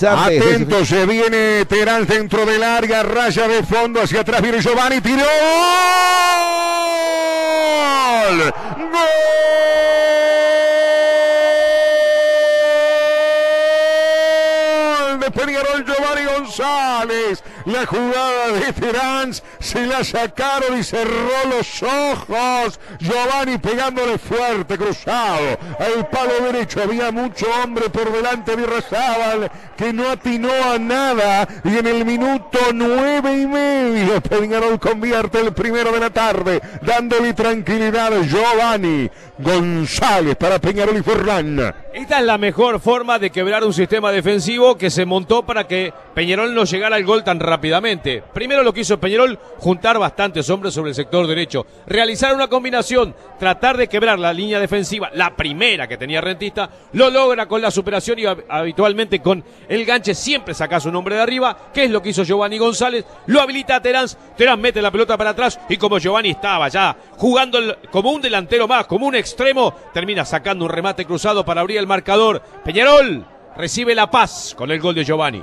[0.00, 5.24] Atento, se viene Terán dentro del área, raya de fondo hacia atrás, viene Giovanni, tiró.
[15.28, 17.42] De Peñarol Giovanni González.
[17.66, 22.80] La jugada de Terán se la sacaron y cerró los ojos.
[22.98, 25.58] Giovanni pegándole fuerte, cruzado.
[25.78, 31.46] Al palo derecho había mucho hombre por delante de Irrazábal que no atinó a nada.
[31.64, 37.34] Y en el minuto nueve y medio, Peñarol convierte el primero de la tarde, dándole
[37.34, 41.74] tranquilidad a Giovanni González para Peñarol y Forlán.
[41.98, 45.92] Esta es la mejor forma de quebrar un sistema defensivo que se montó para que
[46.14, 48.22] Peñarol no llegara al gol tan rápidamente.
[48.32, 53.16] Primero lo que hizo Peñarol, juntar bastantes hombres sobre el sector derecho, realizar una combinación,
[53.36, 57.72] tratar de quebrar la línea defensiva, la primera que tenía Rentista, lo logra con la
[57.72, 60.14] superación y habitualmente con el ganche.
[60.14, 63.74] Siempre saca su nombre de arriba, que es lo que hizo Giovanni González, lo habilita
[63.74, 67.58] a Terán, Terán mete la pelota para atrás y como Giovanni estaba ya jugando
[67.90, 71.87] como un delantero más, como un extremo, termina sacando un remate cruzado para abrir el
[71.88, 72.40] marcador.
[72.64, 75.42] Peñarol recibe la paz con el gol de Giovanni.